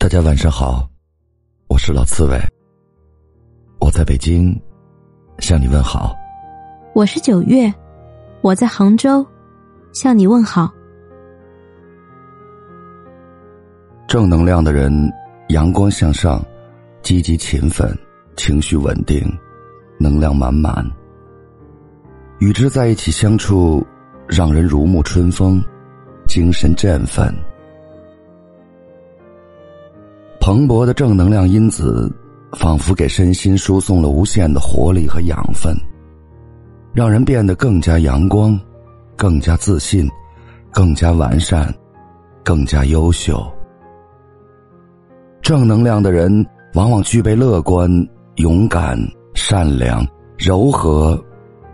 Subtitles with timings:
[0.00, 0.88] 大家晚上好，
[1.66, 2.40] 我是老刺猬，
[3.80, 4.56] 我在北京
[5.40, 6.14] 向你问好。
[6.94, 7.70] 我是九月，
[8.40, 9.26] 我在杭州
[9.92, 10.72] 向你问好。
[14.06, 15.12] 正能量的人，
[15.48, 16.40] 阳光向上，
[17.02, 17.92] 积极勤奋，
[18.36, 19.20] 情绪稳定，
[19.98, 20.88] 能量满满。
[22.38, 23.84] 与之在一起相处，
[24.28, 25.60] 让人如沐春风，
[26.28, 27.34] 精神振奋。
[30.48, 32.10] 蓬勃的正能量因子，
[32.52, 35.76] 仿佛给身心输送了无限的活力和养分，
[36.94, 38.58] 让人变得更加阳光，
[39.14, 40.08] 更加自信，
[40.72, 41.70] 更加完善，
[42.42, 43.46] 更加优秀。
[45.42, 46.32] 正能量的人
[46.72, 47.90] 往往具备乐观、
[48.36, 48.98] 勇敢、
[49.34, 50.02] 善良、
[50.38, 51.22] 柔和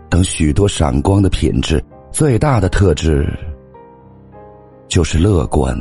[0.09, 1.81] 等许多闪光的品质，
[2.11, 3.25] 最大的特质
[4.89, 5.73] 就是乐观。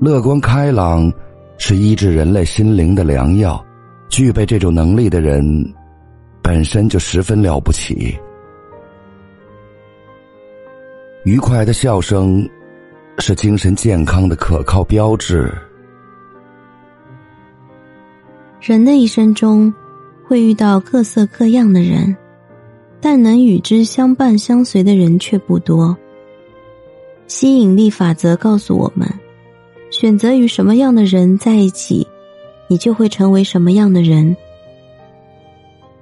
[0.00, 1.12] 乐观开朗
[1.58, 3.62] 是医治人类心灵的良药，
[4.08, 5.44] 具备这种能力的人
[6.42, 8.18] 本身就十分了不起。
[11.26, 12.48] 愉快的笑声
[13.18, 15.52] 是精神健康的可靠标志。
[18.58, 19.70] 人的一生中
[20.26, 22.16] 会遇到各色各样的人，
[23.02, 25.94] 但能与之相伴相随的人却不多。
[27.26, 29.06] 吸引力法则告诉我们。
[30.00, 32.06] 选择与什么样的人在一起，
[32.68, 34.34] 你就会成为什么样的人。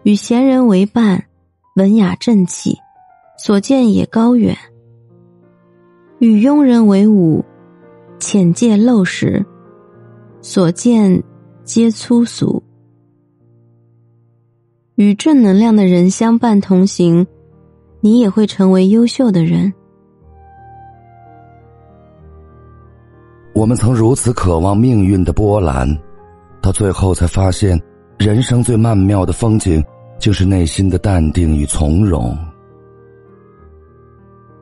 [0.05, 1.25] 与贤人为伴，
[1.75, 2.79] 文雅正气，
[3.37, 4.55] 所见也高远；
[6.21, 7.45] 与庸人为伍，
[8.21, 9.45] 浅见陋识，
[10.43, 11.21] 所见
[11.65, 12.63] 皆粗俗。
[14.95, 17.27] 与正能量的人相伴同行，
[18.01, 19.75] 你也会成为优秀的人。
[23.59, 25.85] 我们曾如此渴望命运的波澜，
[26.63, 27.77] 到最后才发现，
[28.17, 29.85] 人生最曼妙的风景
[30.17, 32.39] 就是内心的淡定与从容。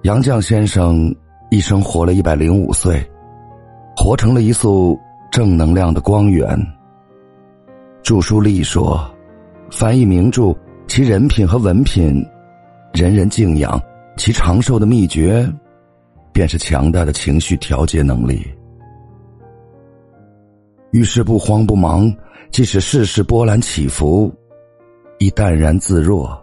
[0.04, 1.14] 杨绛先生
[1.50, 3.06] 一生活了一百零五岁，
[3.94, 4.98] 活成了一束
[5.30, 6.58] 正能量的光源。
[8.02, 8.98] 著书立说
[9.70, 10.56] ：“翻译名著，
[10.88, 12.24] 其人品和文品，
[12.94, 13.78] 人人敬仰；
[14.16, 15.46] 其长寿的秘诀，
[16.32, 18.42] 便是强大的情绪调节能力。”
[20.96, 22.10] 遇事不慌不忙，
[22.50, 24.32] 即使世事波澜起伏，
[25.18, 26.42] 亦淡然自若。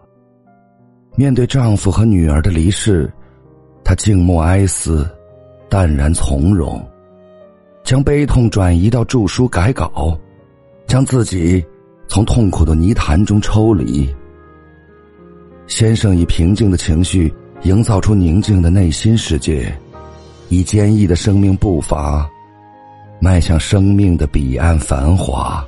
[1.16, 3.12] 面对丈夫和女儿的离世，
[3.84, 5.10] 她静默哀思，
[5.70, 6.80] 淡然从容，
[7.84, 10.16] 将悲痛转移到著书改稿，
[10.86, 11.66] 将自己
[12.08, 14.08] 从痛苦的泥潭中抽离。
[15.66, 17.34] 先生以平静的情绪
[17.64, 19.76] 营造出宁静的内心世界，
[20.50, 22.30] 以坚毅的生命步伐。
[23.24, 25.66] 迈向生命的彼岸繁华。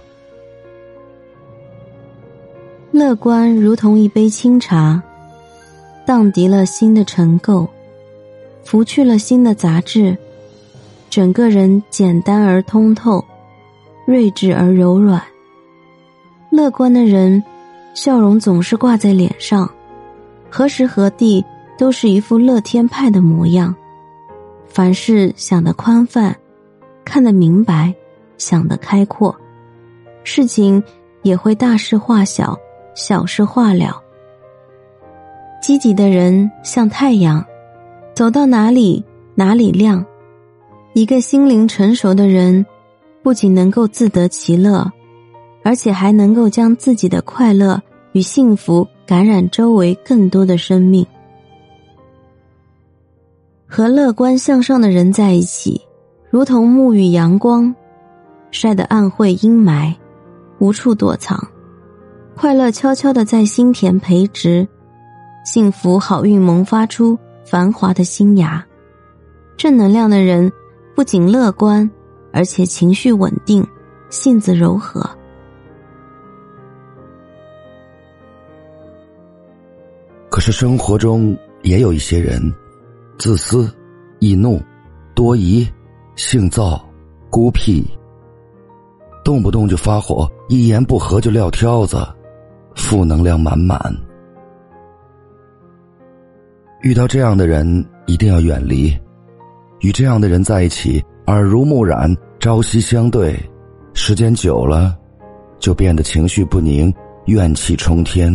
[2.91, 5.01] 乐观如同一杯清茶，
[6.05, 7.65] 荡涤了心的尘垢，
[8.65, 10.17] 拂去了心的杂质，
[11.09, 13.23] 整个人简单而通透，
[14.05, 15.23] 睿智而柔软。
[16.49, 17.41] 乐观的人，
[17.93, 19.69] 笑容总是挂在脸上，
[20.49, 21.41] 何时何地
[21.77, 23.73] 都是一副乐天派的模样，
[24.67, 26.35] 凡事想得宽泛。
[27.05, 27.93] 看得明白，
[28.37, 29.33] 想得开阔，
[30.23, 30.83] 事情
[31.21, 32.57] 也会大事化小，
[32.95, 34.01] 小事化了。
[35.61, 37.45] 积极的人像太阳，
[38.13, 39.03] 走到哪里
[39.35, 40.03] 哪里亮。
[40.93, 42.65] 一个心灵成熟的人，
[43.21, 44.91] 不仅能够自得其乐，
[45.63, 47.81] 而且还能够将自己的快乐
[48.13, 51.05] 与幸福感染周围更多的生命。
[53.67, 55.81] 和乐观向上的人在一起。
[56.35, 57.73] 如同沐浴阳光，
[58.51, 59.95] 晒得暗晦阴霾，
[60.59, 61.41] 无处躲藏，
[62.35, 64.67] 快乐悄悄的在心田培植，
[65.45, 68.61] 幸福好运萌发出繁华的新芽。
[69.55, 70.51] 正能量的人
[70.93, 71.89] 不仅乐观，
[72.33, 73.65] 而且情绪稳定，
[74.09, 75.09] 性子柔和。
[80.29, 82.53] 可是生活中也有一些人，
[83.17, 83.73] 自私、
[84.19, 84.61] 易怒、
[85.13, 85.65] 多疑。
[86.15, 86.81] 性躁、
[87.29, 87.85] 孤僻，
[89.23, 91.97] 动不动就发火，一言不合就撂挑子，
[92.73, 93.77] 负能量满满。
[96.81, 98.97] 遇到这样的人，一定要远离。
[99.81, 103.37] 与这样的人在一起，耳濡目染，朝夕相对，
[103.93, 104.97] 时间久了，
[105.59, 106.93] 就变得情绪不宁，
[107.25, 108.33] 怨气冲天，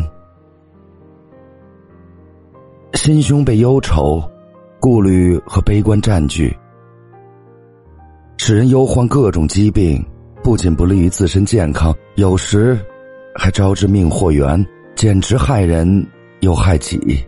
[2.92, 4.22] 心胸被忧愁、
[4.78, 6.54] 顾虑和悲观占据。
[8.42, 10.02] 使人忧患各种疾病，
[10.42, 12.80] 不仅不利于自身健康，有时
[13.34, 16.06] 还招致命祸源，简直害人
[16.40, 17.22] 又害己。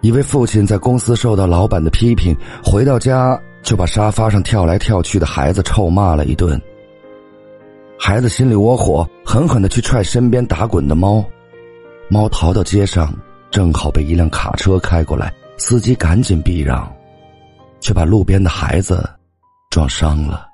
[0.00, 6.60] 一位父亲在公司受到老板的批评，回到家就把沙发上跳来跳去的孩子臭骂了一顿。
[7.96, 11.24] 孩子心里窝火，狠狠的去踹身边打滚的猫，
[12.08, 13.14] 猫逃到街上，
[13.52, 16.92] 正好被一辆卡车开过来，司机赶紧避让，
[17.84, 19.06] 却把路边的孩子
[19.68, 20.48] 撞伤了。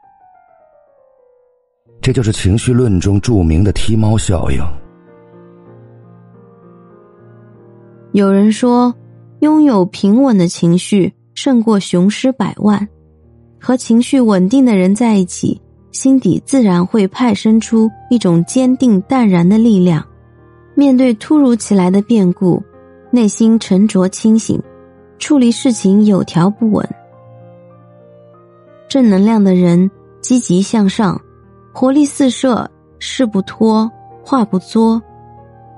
[2.03, 4.61] 这就是情绪论中著名的踢猫效应。
[8.13, 8.93] 有人说。
[9.41, 12.87] 拥有平稳的情绪胜过雄狮百万。
[13.59, 15.59] 和情绪稳定的人在一起，
[15.93, 20.07] 心底自然会派生出一种坚定淡然的力量。
[20.75, 22.63] 面对突如其来的变故，
[23.11, 24.63] 内心沉着清醒，
[25.19, 26.87] 处理事情有条不紊。
[28.91, 29.91] 正能量的人
[30.21, 31.19] 积极向上，
[31.73, 33.91] 活力四射，事不拖，
[34.23, 35.01] 话不作，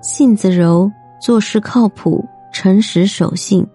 [0.03, 2.25] 性子柔，做事靠谱。
[2.55, 3.67] 诚实守信，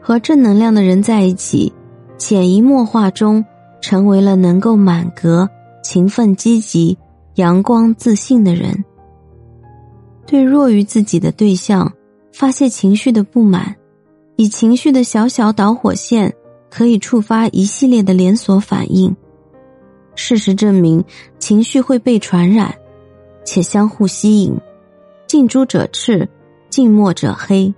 [0.00, 1.72] 和正能量的人在一起，
[2.16, 3.44] 潜移默化中
[3.80, 5.50] 成为了能够满格、
[5.82, 6.96] 勤奋、积极、
[7.34, 8.84] 阳光、自信的人。
[10.24, 11.92] 对弱于自己的对象
[12.32, 13.74] 发泄情绪的不满，
[14.36, 16.32] 以情绪的小小导火线
[16.70, 19.14] 可以触发一系列的连锁反应。
[20.14, 21.04] 事实证明，
[21.38, 22.74] 情绪会被传染，
[23.44, 24.56] 且相互吸引，
[25.26, 26.28] 近朱者赤。
[26.68, 27.72] 近墨者黑。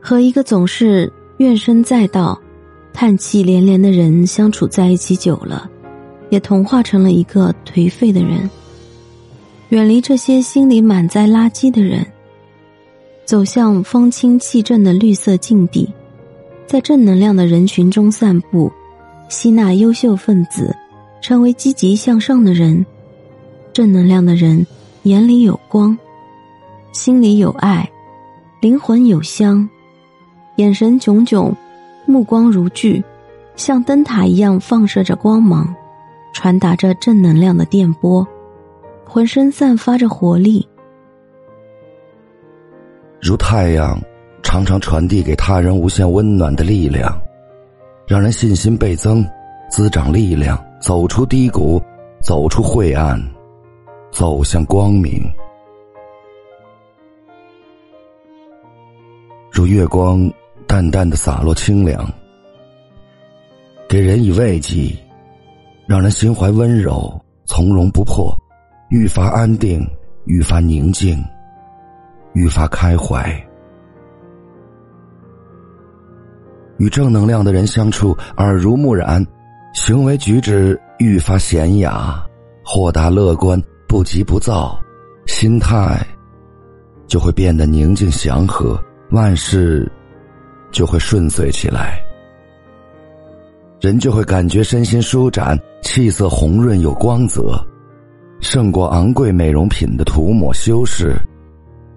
[0.00, 2.40] 和一个总是怨声载道、
[2.92, 5.70] 叹气连连的人相处在一起久了，
[6.30, 8.50] 也同化成了一个颓废的人。
[9.68, 12.04] 远离这些心里满载垃圾的人，
[13.24, 15.88] 走向风清气正的绿色境地，
[16.68, 18.70] 在正能量的人群中散步，
[19.30, 20.76] 吸纳优秀分子，
[21.22, 22.84] 成为积极向上的人。
[23.72, 24.66] 正能量的人
[25.04, 25.96] 眼里有光。
[26.92, 27.88] 心里有爱，
[28.60, 29.66] 灵魂有香，
[30.56, 31.56] 眼神炯炯，
[32.04, 33.02] 目光如炬，
[33.56, 35.74] 像灯塔一样放射着光芒，
[36.34, 38.26] 传达着正能量的电波，
[39.06, 40.68] 浑身散发着活力，
[43.22, 43.98] 如太阳，
[44.48, 47.20] 常常传递给他人无限温暖的力量，
[48.06, 49.22] 让人信心倍增，
[49.70, 51.78] 滋长力量，走出低谷，
[52.22, 53.22] 走出晦暗，
[54.10, 55.22] 走向光明。
[59.52, 60.26] 如月光，
[60.66, 62.10] 淡淡的洒落清凉，
[63.86, 64.96] 给人以慰藉，
[65.86, 68.34] 让人心怀温柔，从容不迫，
[68.88, 69.86] 愈发安定，
[70.24, 71.22] 愈发宁静，
[72.32, 73.30] 愈发开怀。
[76.78, 79.24] 与正能量的人相处，耳濡目染，
[79.74, 82.24] 行为举止愈发娴雅，
[82.64, 84.78] 豁达乐观，不急不躁，
[85.26, 86.04] 心态
[87.06, 88.80] 就会变得宁静祥和。
[89.10, 89.90] 万事
[90.70, 91.98] 就会顺遂起来，
[93.80, 97.58] 人就会感觉身心舒展，气色红润有光泽，
[98.40, 101.16] 胜过昂贵美容品的涂抹修饰，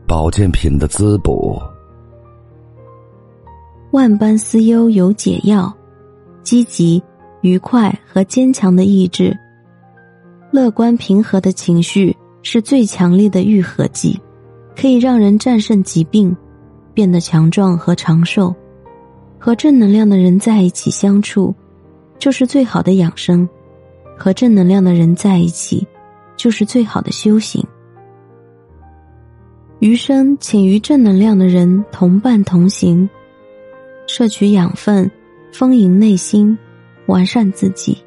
[0.08, 1.62] 保健品的滋补。
[3.92, 5.72] 万般思忧有解药，
[6.44, 7.02] 积极、
[7.42, 9.38] 愉快和坚强的意志，
[10.52, 14.20] 乐观平和的情绪是最强烈的愈合剂，
[14.76, 16.36] 可以让人战胜疾病。
[16.94, 18.54] 变得强壮和长寿，
[19.40, 21.56] 和正能量的人在一起相处，
[22.20, 23.48] 就是最好的养生；
[24.18, 25.88] 和正能量的人在一起，
[26.36, 27.66] 就是最好的修行。
[29.80, 33.10] 余生，请与正能量的人同伴同行，
[34.14, 35.10] 摄取养分，
[35.54, 36.58] 丰盈内心，
[37.06, 37.98] 完善自己，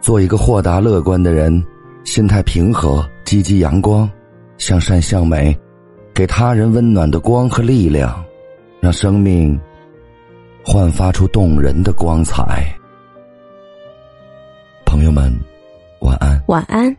[0.00, 1.60] 做一个豁达乐观的人，
[2.04, 4.08] 心态平和，积极阳光。
[4.58, 5.54] 向善向美，
[6.14, 8.24] 给他人温暖的光和力量，
[8.80, 9.60] 让生命
[10.64, 12.72] 焕发出动人的光彩。
[14.86, 15.36] 朋友们，
[15.98, 16.40] 晚安。
[16.46, 16.96] 晚安。